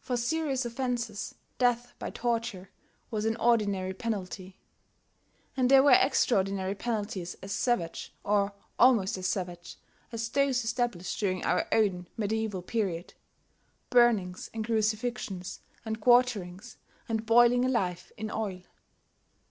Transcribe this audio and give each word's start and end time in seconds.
For 0.00 0.16
serious 0.16 0.64
offences, 0.64 1.34
death 1.58 1.92
by 1.98 2.08
torture 2.08 2.70
was 3.10 3.26
an 3.26 3.36
ordinary 3.36 3.92
penalty; 3.92 4.56
and 5.54 5.70
there 5.70 5.82
were 5.82 5.92
extraordinary 5.92 6.74
penalties 6.74 7.34
as 7.42 7.52
savage, 7.52 8.10
or 8.24 8.54
almost 8.78 9.18
as 9.18 9.26
savage, 9.28 9.76
as 10.12 10.30
those 10.30 10.64
established 10.64 11.20
during 11.20 11.44
our 11.44 11.68
own 11.72 12.06
medieval 12.16 12.62
period, 12.62 13.12
burnings 13.90 14.48
and 14.54 14.64
crucifixions 14.64 15.60
and 15.84 16.00
quarterings 16.00 16.78
and 17.06 17.26
boiling 17.26 17.62
alive 17.62 18.10
in 18.16 18.30
oil. 18.30 18.62